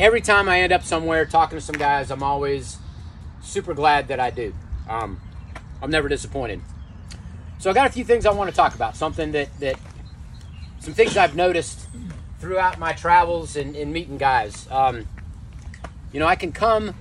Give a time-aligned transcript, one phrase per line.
[0.00, 2.78] every time I end up somewhere talking to some guys, I'm always
[3.42, 4.54] super glad that I do.
[4.88, 5.20] Um,
[5.82, 6.60] I'm never disappointed.
[7.58, 8.96] So I got a few things I want to talk about.
[8.96, 9.78] Something that that
[10.78, 11.88] some things I've noticed
[12.38, 14.68] throughout my travels and, and meeting guys.
[14.70, 15.06] Um,
[16.12, 16.94] you know, I can come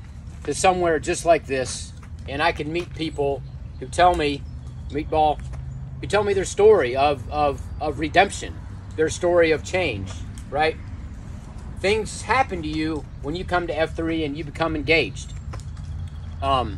[0.44, 1.94] to somewhere just like this,
[2.28, 3.44] and I can meet people
[3.80, 4.42] who tell me,
[4.90, 5.40] meatball,
[6.02, 8.56] who tell me their story of of, of redemption,
[8.96, 10.12] their story of change,
[10.50, 10.76] right?
[11.80, 15.34] Things happen to you when you come to F3 and you become engaged.
[16.42, 16.78] Um,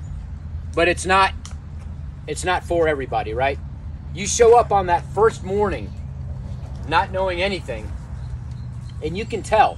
[0.73, 1.33] but it's not
[2.27, 3.57] it's not for everybody, right?
[4.13, 5.91] You show up on that first morning
[6.87, 7.91] not knowing anything,
[9.03, 9.77] and you can tell.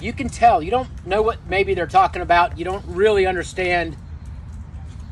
[0.00, 0.62] You can tell.
[0.62, 2.58] You don't know what maybe they're talking about.
[2.58, 3.96] You don't really understand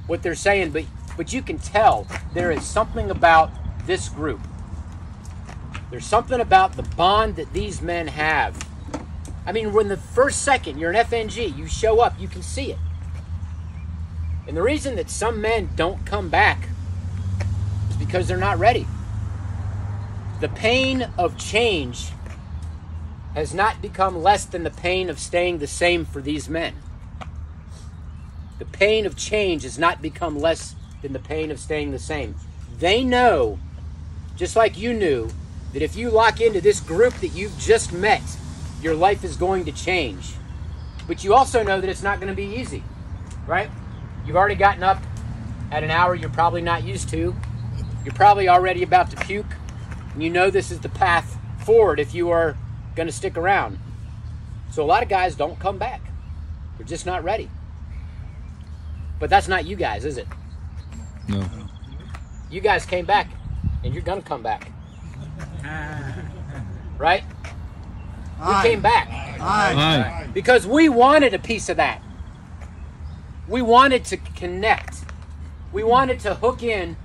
[0.07, 0.85] what they're saying, but
[1.17, 3.51] but you can tell there is something about
[3.87, 4.41] this group.
[5.91, 8.57] There's something about the bond that these men have.
[9.47, 12.73] I mean, when the first second you're an FNG, you show up, you can see
[12.73, 12.79] it.
[14.49, 16.69] And the reason that some men don't come back
[17.91, 18.87] is because they're not ready.
[20.41, 22.11] The pain of change
[23.35, 26.75] has not become less than the pain of staying the same for these men.
[28.59, 32.35] The pain of change has not become less than the pain of staying the same.
[32.79, 33.59] They know,
[34.37, 35.31] just like you knew,
[35.73, 38.23] that if you lock into this group that you've just met,
[38.81, 40.35] your life is going to change.
[41.07, 42.83] But you also know that it's not going to be easy,
[43.47, 43.71] right?
[44.27, 45.03] You've already gotten up
[45.71, 47.35] at an hour you're probably not used to.
[48.05, 49.47] You're probably already about to puke.
[50.13, 52.57] And you know this is the path forward if you are
[52.95, 53.79] going to stick around.
[54.71, 56.01] So a lot of guys don't come back.
[56.77, 57.51] They're just not ready.
[59.19, 60.27] But that's not you guys, is it?
[61.29, 61.45] No.
[62.51, 63.29] You guys came back
[63.83, 64.71] and you're going to come back.
[66.99, 67.25] Right?
[68.39, 69.09] We came back
[69.41, 70.29] Aye.
[70.35, 72.03] because we wanted a piece of that.
[73.49, 75.05] We wanted to connect.
[75.73, 76.97] We wanted to hook in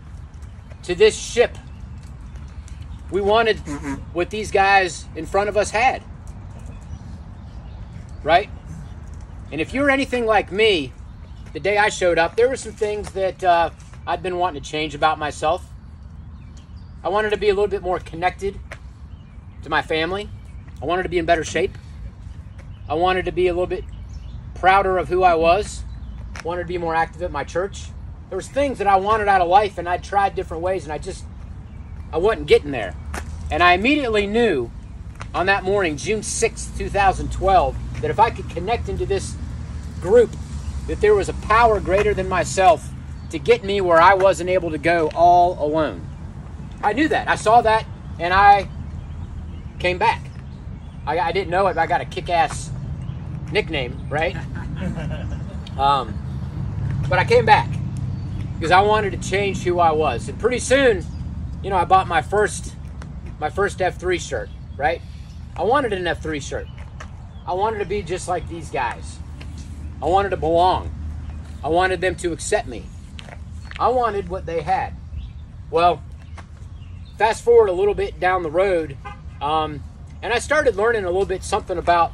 [0.83, 1.57] to this ship.
[3.11, 3.57] We wanted
[4.13, 6.03] what these guys in front of us had.
[8.23, 8.49] Right?
[9.51, 10.93] And if you're anything like me,
[11.53, 13.71] the day I showed up, there were some things that uh,
[14.07, 15.65] I'd been wanting to change about myself.
[17.03, 18.59] I wanted to be a little bit more connected
[19.63, 20.29] to my family.
[20.81, 21.77] I wanted to be in better shape.
[22.89, 23.85] I wanted to be a little bit
[24.55, 25.83] prouder of who I was.
[26.43, 27.85] Wanted to be more active at my church.
[28.29, 30.93] There was things that I wanted out of life, and I tried different ways, and
[30.93, 31.25] I just
[32.11, 32.95] I wasn't getting there.
[33.51, 34.71] And I immediately knew
[35.33, 39.35] on that morning, June sixth, 2012, that if I could connect into this
[40.01, 40.31] group,
[40.87, 42.89] that there was a power greater than myself
[43.29, 46.07] to get me where I wasn't able to go all alone.
[46.83, 47.29] I knew that.
[47.29, 47.85] I saw that,
[48.19, 48.67] and I
[49.79, 50.30] came back.
[51.05, 52.71] I, I didn't know it, but I got a kick-ass
[53.51, 54.35] nickname, right?
[55.77, 56.17] um,
[57.09, 57.69] but I came back
[58.55, 61.03] because I wanted to change who I was, and pretty soon,
[61.63, 62.75] you know, I bought my first
[63.39, 65.01] my first F3 shirt, right?
[65.55, 66.67] I wanted an F3 shirt.
[67.45, 69.17] I wanted to be just like these guys.
[70.01, 70.93] I wanted to belong.
[71.63, 72.85] I wanted them to accept me.
[73.79, 74.93] I wanted what they had.
[75.71, 76.03] Well,
[77.17, 78.95] fast forward a little bit down the road,
[79.41, 79.83] um,
[80.21, 82.11] and I started learning a little bit something about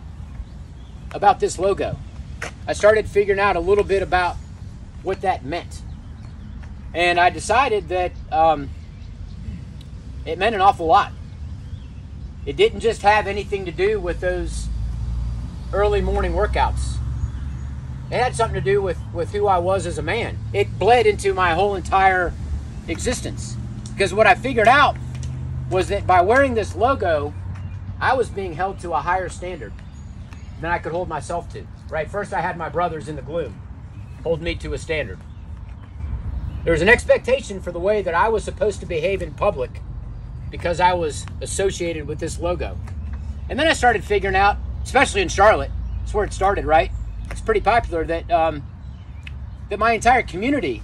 [1.11, 1.97] about this logo.
[2.67, 4.35] I started figuring out a little bit about
[5.03, 5.81] what that meant,
[6.93, 8.69] and I decided that um,
[10.25, 11.11] it meant an awful lot.
[12.45, 14.67] It didn't just have anything to do with those
[15.73, 16.95] early morning workouts.
[18.09, 20.37] It had something to do with, with who I was as a man.
[20.53, 22.33] It bled into my whole entire
[22.87, 23.57] existence.
[23.91, 24.95] Because what I figured out
[25.69, 27.33] was that by wearing this logo,
[27.99, 29.73] I was being held to a higher standard
[30.61, 31.65] than I could hold myself to.
[31.89, 32.09] Right?
[32.09, 33.59] First, I had my brothers in the gloom
[34.23, 35.19] hold me to a standard.
[36.63, 39.81] There was an expectation for the way that I was supposed to behave in public
[40.49, 42.77] because I was associated with this logo.
[43.49, 46.91] And then I started figuring out, especially in Charlotte, that's where it started, right?
[47.31, 48.63] It's pretty popular that um,
[49.69, 50.81] that my entire community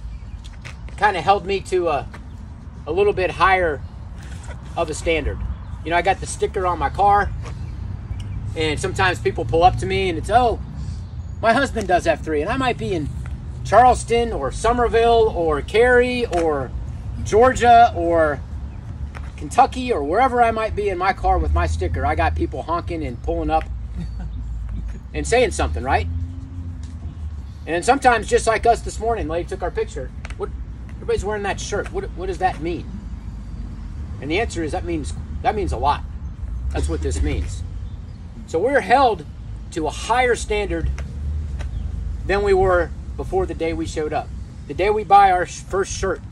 [0.96, 2.08] kind of held me to a,
[2.86, 3.82] a little bit higher
[4.76, 5.38] of a standard.
[5.84, 7.30] You know, I got the sticker on my car,
[8.56, 10.60] and sometimes people pull up to me and it's, oh,
[11.42, 13.08] my husband does F3, and I might be in
[13.64, 16.70] Charleston or Somerville or Cary or
[17.24, 18.40] Georgia or
[19.36, 22.06] Kentucky or wherever I might be in my car with my sticker.
[22.06, 23.64] I got people honking and pulling up
[25.14, 26.06] and saying something, right?
[27.66, 30.10] And sometimes, just like us this morning, lady took our picture.
[30.36, 30.50] What
[30.96, 31.92] everybody's wearing that shirt.
[31.92, 32.86] What what does that mean?
[34.20, 35.14] And the answer is that means
[35.44, 36.02] that means a lot.
[36.70, 37.62] That's what this means.
[38.46, 39.26] So we're held
[39.72, 40.90] to a higher standard
[42.26, 44.26] than we were before the day we showed up.
[44.68, 46.22] The day we buy our first shirt,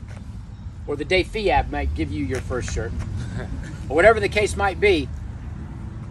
[0.87, 2.91] or the day FIAB might give you your first shirt,
[3.87, 5.07] or whatever the case might be,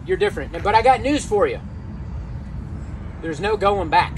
[0.05, 0.53] you're different.
[0.63, 1.59] But I got news for you.
[3.21, 4.17] There's no going back.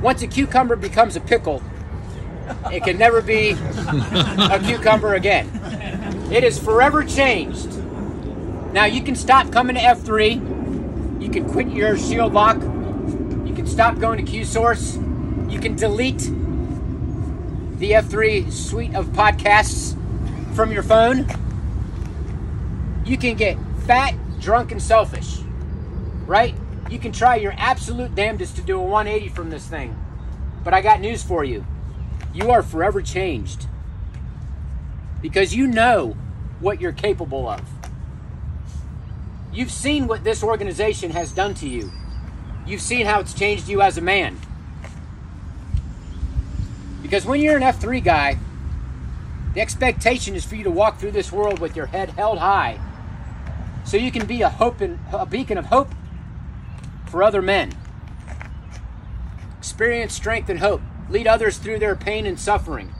[0.00, 1.62] Once a cucumber becomes a pickle,
[2.72, 5.93] it can never be a cucumber again.
[6.30, 7.78] It is forever changed.
[8.72, 11.22] Now you can stop coming to F3.
[11.22, 12.56] You can quit your shield lock.
[12.60, 15.00] You can stop going to QSource.
[15.50, 16.30] You can delete
[17.78, 19.96] the F3 suite of podcasts
[20.54, 21.26] from your phone.
[23.04, 25.40] You can get fat, drunk, and selfish.
[26.26, 26.54] Right?
[26.90, 29.96] You can try your absolute damnedest to do a 180 from this thing.
[30.64, 31.66] But I got news for you.
[32.32, 33.66] You are forever changed.
[35.24, 36.18] Because you know
[36.60, 37.62] what you're capable of.
[39.54, 41.90] You've seen what this organization has done to you.
[42.66, 44.38] You've seen how it's changed you as a man.
[47.00, 48.38] Because when you're an F3 guy,
[49.54, 52.78] the expectation is for you to walk through this world with your head held high
[53.86, 55.88] so you can be a hope and a beacon of hope
[57.06, 57.72] for other men.
[59.56, 60.82] Experience strength and hope.
[61.08, 62.94] Lead others through their pain and suffering.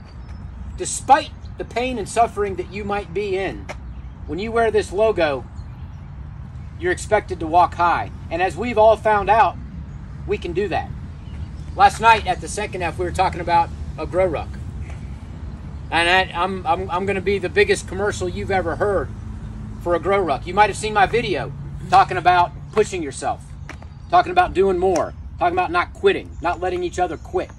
[0.75, 3.65] Despite the pain and suffering that you might be in,
[4.27, 5.45] when you wear this logo,
[6.79, 8.11] you're expected to walk high.
[8.29, 9.55] And as we've all found out,
[10.27, 10.89] we can do that.
[11.75, 14.49] Last night at the second half, we were talking about a grow ruck.
[15.91, 19.09] And I, I'm, I'm, I'm going to be the biggest commercial you've ever heard
[19.81, 20.47] for a grow ruck.
[20.47, 21.53] You might have seen my video
[21.89, 23.43] talking about pushing yourself,
[24.09, 27.51] talking about doing more, talking about not quitting, not letting each other quit.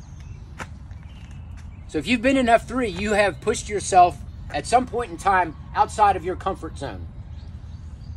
[1.88, 4.19] So if you've been in F3, you have pushed yourself
[4.50, 7.06] at some point in time outside of your comfort zone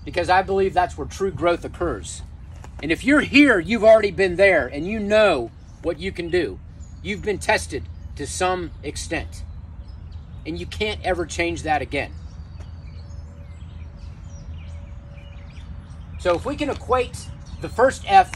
[0.06, 2.24] because I believe that's where true growth occurs.
[2.82, 5.52] And if you're here, you've already been there and you know
[5.84, 6.60] what you can do.
[7.04, 7.84] You've been tested
[8.16, 9.44] to some extent.
[10.46, 12.12] And you can't ever change that again.
[16.20, 17.28] So if we can equate
[17.62, 18.32] the first F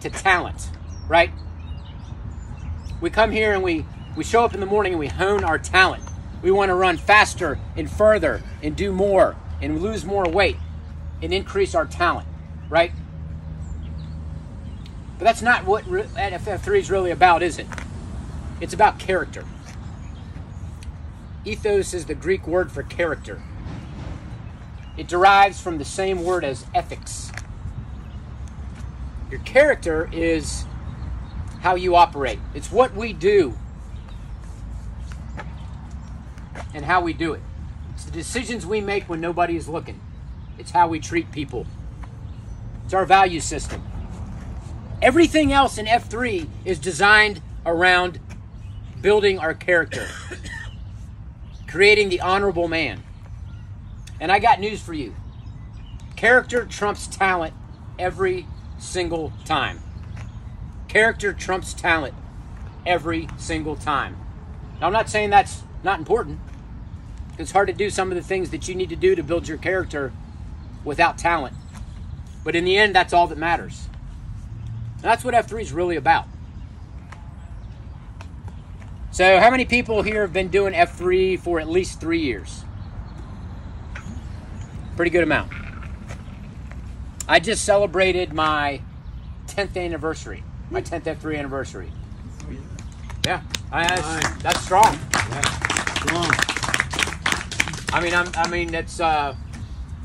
[0.00, 0.70] to talent,
[1.08, 1.30] right?
[3.00, 3.84] We come here and we,
[4.18, 6.02] we show up in the morning and we hone our talent.
[6.42, 10.56] We want to run faster and further and do more and lose more weight
[11.22, 12.26] and increase our talent,
[12.68, 12.90] right?
[15.18, 17.68] But that's not what FF3 is really about, is it?
[18.60, 19.44] It's about character.
[21.44, 23.40] Ethos is the Greek word for character.
[24.96, 27.30] It derives from the same word as ethics.
[29.30, 30.64] Your character is
[31.60, 33.56] how you operate, it's what we do
[36.74, 37.40] and how we do it.
[37.94, 40.00] It's the decisions we make when nobody is looking.
[40.58, 41.66] It's how we treat people.
[42.84, 43.82] It's our value system.
[45.00, 48.18] Everything else in F3 is designed around
[49.00, 50.06] building our character,
[51.68, 53.02] creating the honorable man.
[54.20, 55.14] And I got news for you
[56.16, 57.54] character trumps talent
[57.96, 58.44] every
[58.76, 59.80] single time.
[60.88, 62.14] Character trumps talent
[62.84, 64.16] every single time.
[64.80, 66.40] Now, I'm not saying that's not important.
[67.38, 69.46] It's hard to do some of the things that you need to do to build
[69.46, 70.12] your character
[70.84, 71.54] without talent.
[72.44, 73.88] But in the end, that's all that matters.
[74.94, 76.26] And that's what F3 is really about.
[79.12, 82.64] So, how many people here have been doing F3 for at least three years?
[84.96, 85.52] Pretty good amount.
[87.28, 88.80] I just celebrated my
[89.46, 91.92] 10th anniversary, my 10th F3 anniversary.
[93.24, 94.98] Yeah, I, that's, that's strong.
[95.96, 96.57] Strong.
[97.92, 99.34] I mean, I'm, I mean, it's, uh,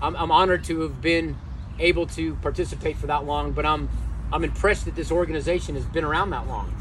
[0.02, 1.36] I'm, I'm honored to have been
[1.80, 3.90] able to participate for that long, but I'm,
[4.32, 6.74] I'm impressed that this organization has been around that long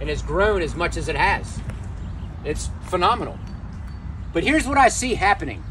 [0.00, 1.60] and has grown as much as it has.
[2.44, 3.38] It's phenomenal.
[4.32, 5.62] But here's what I see happening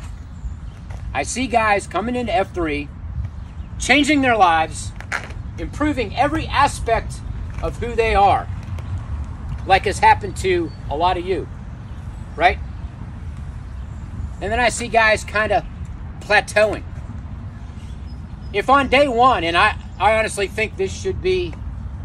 [1.13, 2.87] I see guys coming into F3,
[3.79, 4.91] changing their lives,
[5.57, 7.15] improving every aspect
[7.63, 8.47] of who they are,
[9.65, 11.47] like has happened to a lot of you,
[12.35, 12.59] right?
[14.41, 15.65] And then I see guys kind of
[16.21, 16.83] plateauing.
[18.53, 21.53] If on day one, and I, I honestly think this should be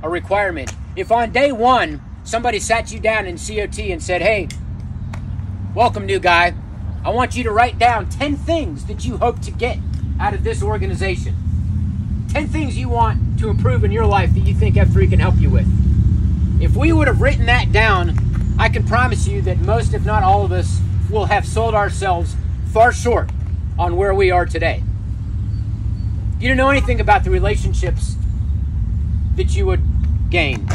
[0.03, 4.49] a requirement, if on day one somebody sat you down in COT and said, hey,
[5.75, 6.55] welcome, new guy,
[7.05, 9.79] I want you to write down 10 things that you hope to get
[10.19, 11.37] out of this organization.
[12.31, 15.37] 10 things you want to improve in your life that you think F3 can help
[15.39, 15.67] you with.
[16.61, 18.17] If we would have written that down,
[18.59, 20.81] I can promise you that most, if not all of us,
[21.11, 22.37] will have sold ourselves
[22.73, 23.31] far short
[23.79, 24.83] on where we are today.
[26.39, 28.17] You didn't know anything about the relationships
[29.37, 29.83] that you would
[30.31, 30.67] gain,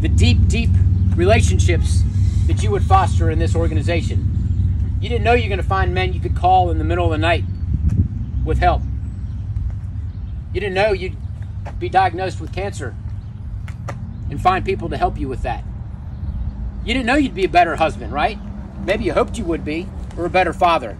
[0.00, 0.70] the deep, deep
[1.16, 2.02] relationships
[2.46, 4.98] that you would foster in this organization.
[5.00, 7.10] You didn't know you're going to find men you could call in the middle of
[7.10, 7.44] the night
[8.44, 8.82] with help.
[10.52, 11.16] You didn't know you'd
[11.78, 12.94] be diagnosed with cancer
[14.30, 15.64] and find people to help you with that.
[16.84, 18.38] You didn't know you'd be a better husband, right?
[18.84, 20.98] Maybe you hoped you would be, or a better father.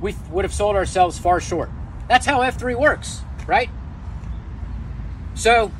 [0.00, 1.70] We would have sold ourselves far short.
[2.08, 3.68] That's how F3 works, right?
[5.34, 5.72] So,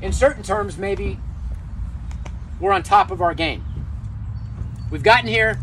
[0.00, 1.18] in certain terms, maybe
[2.60, 3.64] we're on top of our game.
[4.90, 5.58] We've gotten here,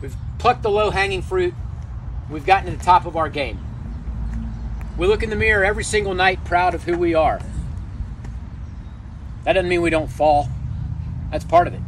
[0.00, 1.54] we've plucked the low hanging fruit,
[2.30, 3.58] we've gotten to the top of our game.
[4.96, 7.40] We look in the mirror every single night proud of who we are.
[9.44, 10.48] That doesn't mean we don't fall.
[11.30, 11.80] That's part of it.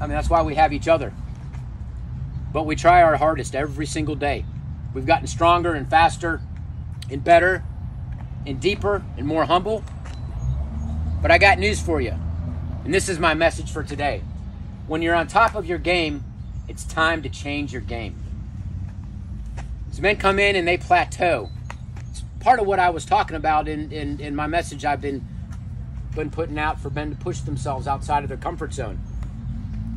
[0.00, 1.12] I mean, that's why we have each other.
[2.52, 4.44] But we try our hardest every single day.
[4.94, 6.40] We've gotten stronger and faster
[7.10, 7.62] and better
[8.46, 9.84] and deeper and more humble.
[11.20, 12.14] But I got news for you.
[12.84, 14.22] And this is my message for today.
[14.86, 16.24] When you're on top of your game,
[16.66, 18.16] it's time to change your game.
[19.90, 21.50] As men come in and they plateau,
[22.08, 25.26] it's part of what I was talking about in, in, in my message I've been,
[26.14, 28.98] been putting out for men to push themselves outside of their comfort zone.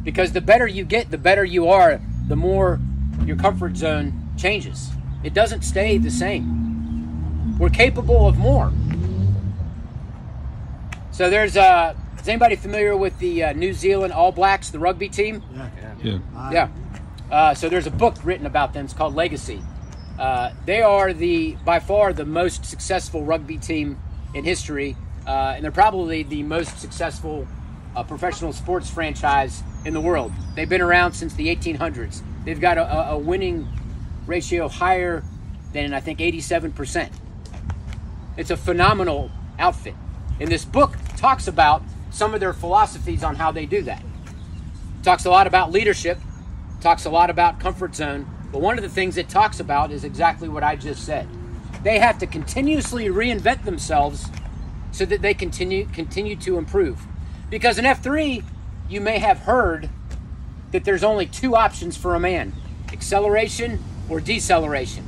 [0.03, 2.79] Because the better you get, the better you are, the more
[3.25, 4.89] your comfort zone changes.
[5.23, 7.57] It doesn't stay the same.
[7.57, 8.71] We're capable of more.
[11.11, 15.09] So there's uh is anybody familiar with the uh, New Zealand All Blacks, the rugby
[15.09, 15.43] team?
[16.01, 16.19] Yeah.
[16.51, 16.69] Yeah.
[17.29, 18.85] Uh, so there's a book written about them.
[18.85, 19.61] It's called Legacy.
[20.17, 23.99] Uh, they are the by far the most successful rugby team
[24.33, 24.95] in history,
[25.27, 27.45] uh, and they're probably the most successful
[27.95, 30.31] uh, professional sports franchise in the world.
[30.55, 32.21] They've been around since the 1800s.
[32.45, 33.67] They've got a, a winning
[34.25, 35.23] ratio higher
[35.73, 37.11] than I think 87%.
[38.37, 39.95] It's a phenomenal outfit.
[40.39, 44.03] And this book talks about some of their philosophies on how they do that.
[45.03, 46.19] Talks a lot about leadership,
[46.81, 50.03] talks a lot about comfort zone, but one of the things it talks about is
[50.03, 51.27] exactly what I just said.
[51.83, 54.27] They have to continuously reinvent themselves
[54.91, 57.05] so that they continue continue to improve.
[57.49, 58.43] Because in F3,
[58.93, 59.89] you may have heard
[60.71, 62.53] that there's only two options for a man
[62.91, 65.03] acceleration or deceleration.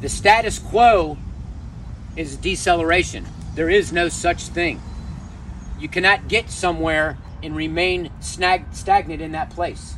[0.00, 1.18] The status quo
[2.14, 3.26] is deceleration.
[3.56, 4.80] There is no such thing.
[5.80, 9.96] You cannot get somewhere and remain snag- stagnant in that place.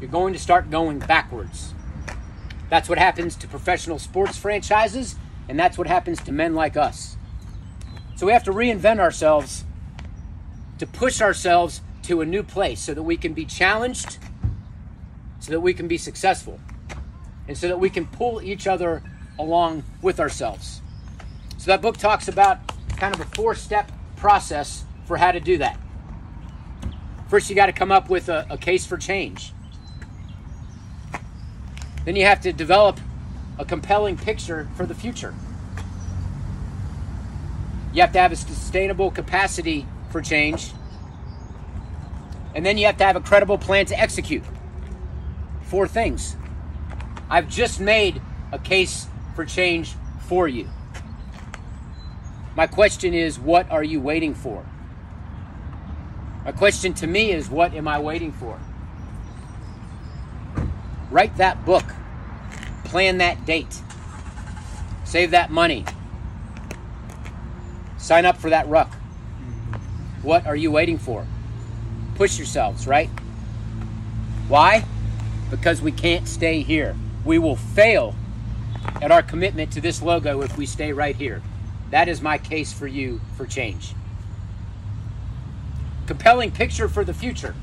[0.00, 1.74] You're going to start going backwards.
[2.68, 5.14] That's what happens to professional sports franchises,
[5.48, 7.16] and that's what happens to men like us.
[8.16, 9.64] So we have to reinvent ourselves
[10.78, 14.18] to push ourselves to a new place so that we can be challenged,
[15.40, 16.60] so that we can be successful,
[17.48, 19.02] and so that we can pull each other
[19.38, 20.80] along with ourselves.
[21.58, 22.58] So that book talks about
[22.96, 25.78] kind of a four step process for how to do that.
[27.28, 29.52] First, you got to come up with a, a case for change.
[32.04, 33.00] Then you have to develop
[33.58, 35.34] a compelling picture for the future.
[37.92, 40.72] You have to have a sustainable capacity for change.
[42.54, 44.44] And then you have to have a credible plan to execute.
[45.62, 46.36] Four things.
[47.30, 48.20] I've just made
[48.52, 49.94] a case for change
[50.26, 50.68] for you.
[52.54, 54.66] My question is, what are you waiting for?
[56.44, 58.58] My question to me is, what am I waiting for?
[61.10, 61.84] Write that book.
[62.84, 63.80] Plan that date.
[65.04, 65.84] Save that money.
[67.96, 68.92] Sign up for that ruck.
[70.22, 71.26] What are you waiting for?
[72.22, 73.10] Push yourselves, right?
[74.46, 74.84] Why?
[75.50, 76.94] Because we can't stay here.
[77.24, 78.14] We will fail
[79.02, 81.42] at our commitment to this logo if we stay right here.
[81.90, 83.94] That is my case for you for change.
[86.06, 87.56] Compelling picture for the future.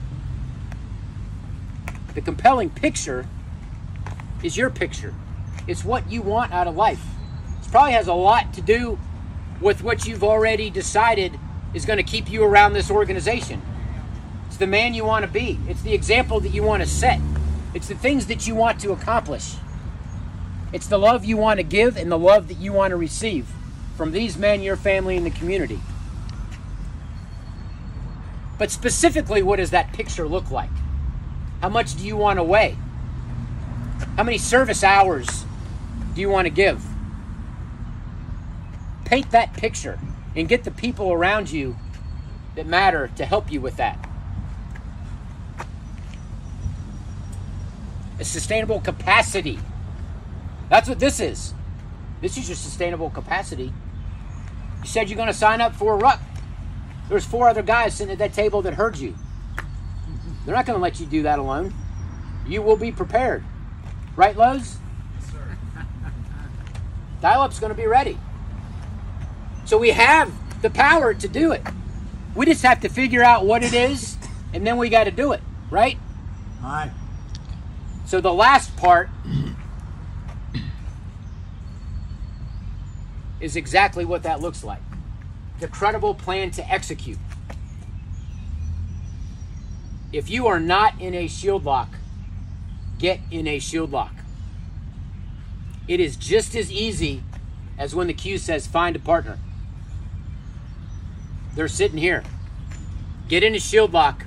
[2.13, 3.27] The compelling picture
[4.43, 5.15] is your picture.
[5.67, 7.05] It's what you want out of life.
[7.63, 8.99] It probably has a lot to do
[9.61, 11.39] with what you've already decided
[11.73, 13.61] is going to keep you around this organization.
[14.59, 17.21] The man you want to be, it's the example that you want to set,
[17.73, 19.55] it's the things that you want to accomplish.
[20.73, 23.47] It's the love you want to give and the love that you want to receive
[23.95, 25.79] from these men, your family, and the community.
[28.57, 30.69] But specifically, what does that picture look like?
[31.61, 32.77] How much do you want to weigh?
[34.17, 35.45] How many service hours
[36.13, 36.83] do you want to give?
[39.05, 39.97] Paint that picture
[40.35, 41.77] and get the people around you
[42.55, 44.08] that matter to help you with that.
[48.19, 49.59] A sustainable capacity
[50.69, 51.53] That's what this is.
[52.21, 53.73] This is your sustainable capacity.
[54.81, 56.21] You said you're going to sign up for a ruck.
[57.07, 59.15] There's four other guys sitting at that table that heard you.
[60.45, 61.73] They're not going to let you do that alone.
[62.47, 63.43] You will be prepared.
[64.15, 64.77] Right, Lowe's?
[65.15, 65.57] Yes, sir.
[67.21, 68.17] Dial up's going to be ready.
[69.65, 71.61] So we have the power to do it.
[72.35, 74.17] We just have to figure out what it is,
[74.53, 75.97] and then we got to do it, right?
[76.63, 76.91] All right.
[78.09, 79.07] So the last part
[83.39, 84.81] is exactly what that looks like
[85.59, 87.19] the credible plan to execute.
[90.11, 91.89] If you are not in a shield lock,
[92.97, 94.13] get in a shield lock.
[95.87, 97.21] It is just as easy
[97.77, 99.37] as when the Q says find a partner.
[101.53, 102.23] They're sitting here.
[103.27, 104.25] Get in a shield lock,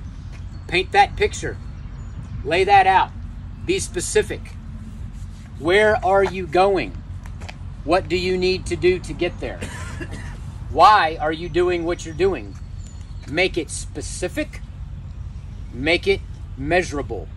[0.69, 1.57] paint that picture,
[2.45, 3.11] lay that out,
[3.65, 4.41] be specific.
[5.59, 6.97] Where are you going?
[7.83, 9.59] What do you need to do to get there?
[10.69, 12.55] Why are you doing what you're doing?
[13.29, 14.61] Make it specific,
[15.71, 16.21] make it
[16.57, 17.27] measurable,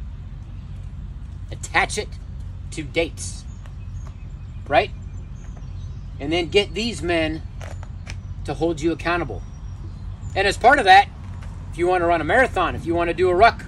[1.51, 2.09] attach it
[2.73, 3.45] to dates,
[4.67, 4.91] right?
[6.19, 7.43] And then get these men
[8.45, 9.43] to hold you accountable.
[10.35, 11.09] And as part of that,
[11.71, 13.65] if you want to run a marathon, if you want to do a ruck,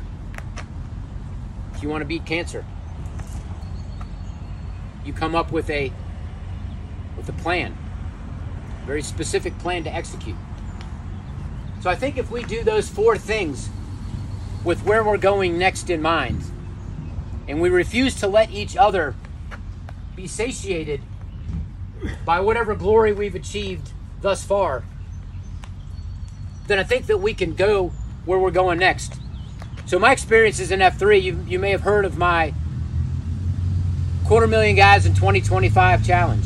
[1.78, 2.64] if you want to beat cancer,
[5.04, 5.92] you come up with a
[7.16, 7.78] with a plan.
[8.82, 10.34] a Very specific plan to execute.
[11.80, 13.68] So I think if we do those four things
[14.64, 16.42] with where we're going next in mind,
[17.46, 19.14] and we refuse to let each other
[20.16, 21.00] be satiated
[22.24, 24.82] by whatever glory we've achieved thus far,
[26.66, 27.92] then I think that we can go
[28.24, 29.17] where we're going next.
[29.88, 32.52] So my experiences in F3, you, you may have heard of my
[34.26, 36.44] quarter million guys in 2025 challenge.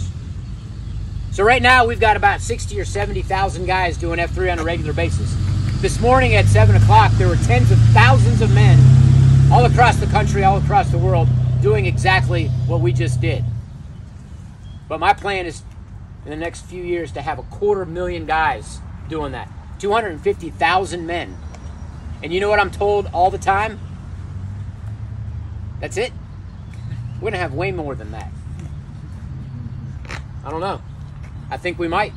[1.33, 4.93] So right now we've got about 60 or 70,000 guys doing F3 on a regular
[4.93, 5.35] basis.
[5.81, 8.79] This morning at 7 o'clock, there were tens of thousands of men
[9.51, 11.27] all across the country, all across the world,
[11.63, 13.45] doing exactly what we just did.
[14.89, 15.65] But my plan is
[16.25, 19.51] in the next few years to have a quarter million guys doing that.
[19.81, 21.37] 250,000 men.
[22.23, 23.81] And you know what I'm told all the time?
[25.81, 26.13] That's it?
[27.17, 28.31] We're going to have way more than that.
[30.45, 30.81] I don't know.
[31.51, 32.13] I think we might.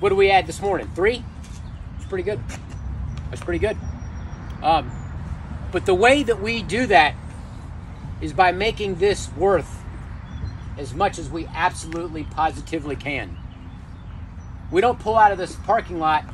[0.00, 0.90] What do we add this morning?
[0.94, 1.22] Three?
[1.96, 2.40] It's pretty good.
[3.28, 3.76] That's pretty good.
[4.62, 4.90] Um,
[5.72, 7.14] but the way that we do that
[8.20, 9.82] is by making this worth
[10.78, 13.36] as much as we absolutely positively can.
[14.70, 16.24] We don't pull out of this parking lot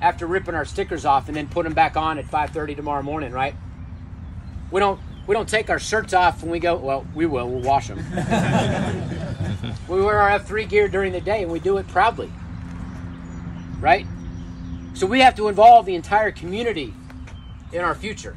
[0.00, 3.32] after ripping our stickers off and then put them back on at 5:30 tomorrow morning,
[3.32, 3.54] right?
[4.70, 6.76] We don't we don't take our shirts off when we go.
[6.76, 7.48] Well, we will.
[7.48, 7.98] We'll wash them.
[9.88, 12.32] we wear our F3 gear during the day and we do it proudly.
[13.78, 14.06] Right?
[14.94, 16.94] So we have to involve the entire community
[17.72, 18.36] in our future.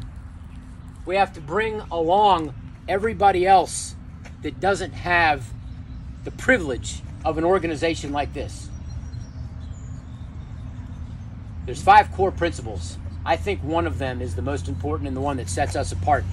[1.05, 2.53] We have to bring along
[2.87, 3.95] everybody else
[4.43, 5.51] that doesn't have
[6.23, 8.69] the privilege of an organization like this.
[11.65, 12.97] There's five core principles.
[13.25, 15.91] I think one of them is the most important and the one that sets us
[15.91, 16.25] apart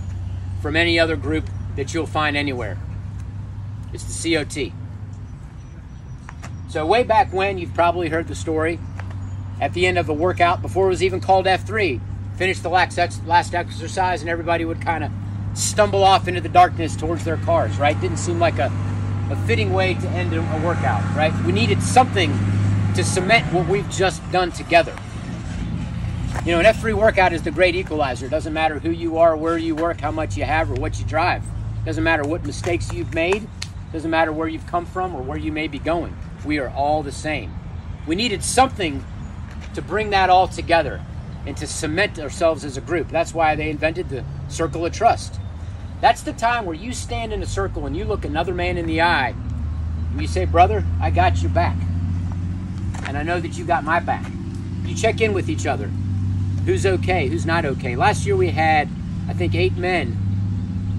[0.61, 2.79] from any other group that you'll find anywhere.
[3.93, 4.73] It's the COT.
[6.69, 8.79] So, way back when, you've probably heard the story
[9.61, 12.01] at the end of a workout, before it was even called F3,
[12.37, 15.12] finish the last, exercise, and everybody would kind of
[15.55, 18.01] stumble off into the darkness towards their cars, right?
[18.01, 18.73] Didn't seem like a,
[19.31, 21.35] a fitting way to end a workout, right?
[21.45, 22.33] We needed something
[22.95, 24.97] to cement what we've just done together.
[26.47, 28.25] You know, an F3 workout is the great equalizer.
[28.25, 30.99] It doesn't matter who you are, where you work, how much you have, or what
[30.99, 31.43] you drive.
[31.45, 33.43] It doesn't matter what mistakes you've made.
[33.43, 36.16] It doesn't matter where you've come from or where you may be going.
[36.47, 37.55] We are all the same.
[38.07, 39.05] We needed something
[39.75, 41.05] to bring that all together
[41.45, 43.11] and to cement ourselves as a group.
[43.11, 45.38] That's why they invented the circle of trust.
[46.01, 48.87] That's the time where you stand in a circle and you look another man in
[48.87, 49.35] the eye
[50.11, 51.77] and you say, Brother, I got your back.
[53.07, 54.25] And I know that you got my back.
[54.87, 55.90] You check in with each other
[56.64, 57.96] who's okay, who's not okay.
[57.96, 58.88] Last year we had,
[59.29, 60.16] I think, eight men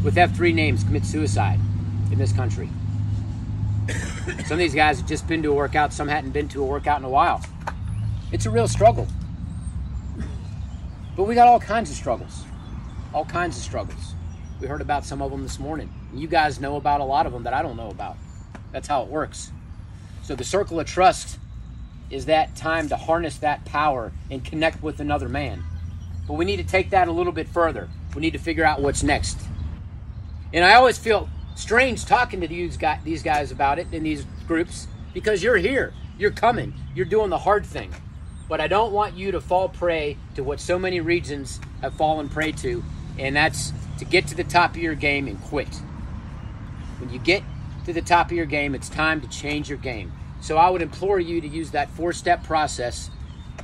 [0.03, 1.59] with F3 names commit suicide
[2.11, 2.69] in this country.
[4.45, 6.65] Some of these guys have just been to a workout, some hadn't been to a
[6.65, 7.43] workout in a while.
[8.31, 9.07] It's a real struggle.
[11.15, 12.45] But we got all kinds of struggles.
[13.13, 14.15] All kinds of struggles.
[14.59, 15.91] We heard about some of them this morning.
[16.13, 18.15] You guys know about a lot of them that I don't know about.
[18.71, 19.51] That's how it works.
[20.23, 21.39] So the circle of trust
[22.11, 25.63] is that time to harness that power and connect with another man.
[26.27, 27.89] But we need to take that a little bit further.
[28.15, 29.39] We need to figure out what's next.
[30.53, 35.41] And I always feel strange talking to these guys, about it in these groups because
[35.41, 35.93] you're here.
[36.17, 36.73] You're coming.
[36.93, 37.93] You're doing the hard thing.
[38.49, 42.27] But I don't want you to fall prey to what so many regions have fallen
[42.27, 42.83] prey to,
[43.17, 45.73] and that's to get to the top of your game and quit.
[46.99, 47.43] When you get
[47.85, 50.11] to the top of your game, it's time to change your game.
[50.41, 53.09] So I would implore you to use that four step process.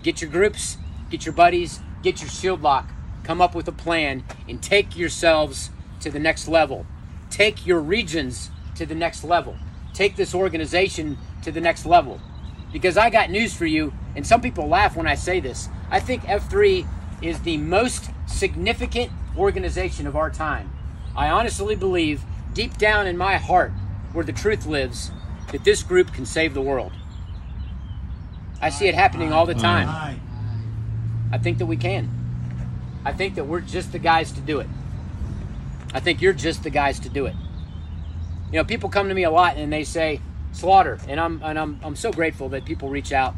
[0.03, 0.77] Get your groups,
[1.09, 2.89] get your buddies, get your shield lock,
[3.23, 6.85] come up with a plan, and take yourselves to the next level.
[7.29, 9.57] Take your regions to the next level.
[9.93, 12.21] Take this organization to the next level.
[12.71, 15.69] Because I got news for you, and some people laugh when I say this.
[15.89, 16.87] I think F3
[17.21, 20.71] is the most significant organization of our time.
[21.15, 22.21] I honestly believe,
[22.53, 23.71] deep down in my heart,
[24.13, 25.11] where the truth lives,
[25.51, 26.91] that this group can save the world.
[28.61, 30.19] I see it happening all the time.
[31.31, 32.09] I think that we can.
[33.05, 34.67] I think that we're just the guys to do it.
[35.93, 37.35] I think you're just the guys to do it.
[38.51, 40.21] You know, people come to me a lot and they say,
[40.53, 43.35] Slaughter, and I'm and I'm I'm so grateful that people reach out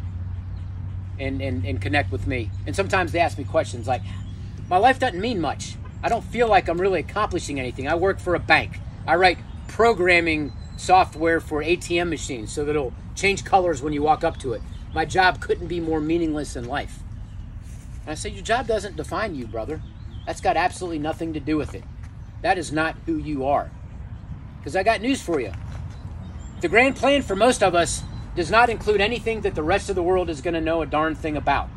[1.19, 2.49] and, and, and connect with me.
[2.65, 4.01] And sometimes they ask me questions like,
[4.69, 5.75] My life doesn't mean much.
[6.01, 7.87] I don't feel like I'm really accomplishing anything.
[7.87, 8.79] I work for a bank.
[9.05, 14.23] I write programming software for ATM machines so that it'll change colors when you walk
[14.23, 14.61] up to it.
[14.93, 16.99] My job couldn't be more meaningless in life.
[18.03, 19.81] And I say, Your job doesn't define you, brother.
[20.25, 21.83] That's got absolutely nothing to do with it.
[22.41, 23.69] That is not who you are.
[24.59, 25.51] Because I got news for you.
[26.61, 28.03] The grand plan for most of us
[28.35, 30.85] does not include anything that the rest of the world is going to know a
[30.85, 31.69] darn thing about.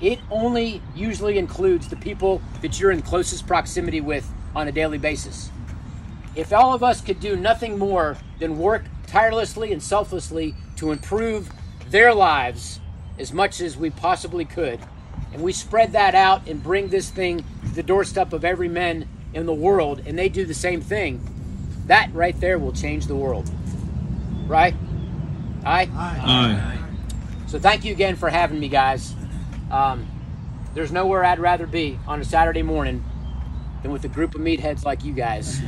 [0.00, 4.98] It only usually includes the people that you're in closest proximity with on a daily
[4.98, 5.50] basis.
[6.34, 11.50] If all of us could do nothing more than work tirelessly and selflessly to improve
[11.88, 12.80] their lives
[13.18, 14.80] as much as we possibly could,
[15.32, 19.06] and we spread that out and bring this thing to the doorstep of every man
[19.34, 21.20] in the world, and they do the same thing,
[21.86, 23.50] that right there will change the world.
[24.46, 24.74] Right?
[25.64, 25.88] Aye?
[25.94, 26.78] Aye.
[27.46, 29.14] So thank you again for having me, guys.
[29.70, 30.06] Um,
[30.74, 33.04] there's nowhere I'd rather be on a Saturday morning
[33.82, 35.60] than with a group of meatheads like you guys,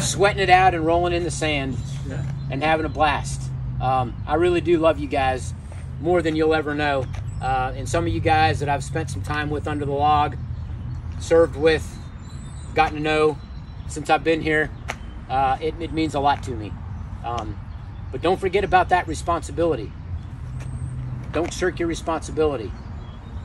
[0.00, 1.76] sweating it out and rolling in the sand
[2.50, 3.50] and having a blast.
[3.80, 5.54] Um, I really do love you guys
[6.00, 7.06] more than you'll ever know.
[7.40, 10.36] Uh, and some of you guys that I've spent some time with under the log,
[11.18, 11.98] served with,
[12.74, 13.38] gotten to know
[13.88, 14.70] since I've been here,
[15.28, 16.72] uh, it, it means a lot to me.
[17.24, 17.58] Um,
[18.10, 19.92] but don't forget about that responsibility.
[21.32, 22.70] Don't shirk your responsibility.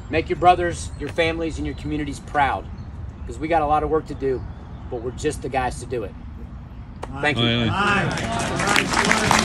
[0.10, 2.65] Make your brothers, your families, and your communities proud
[3.27, 4.41] because we got a lot of work to do,
[4.89, 6.13] but we're just the guys to do it.
[7.19, 7.43] Thank you.
[7.45, 9.23] Aye, aye.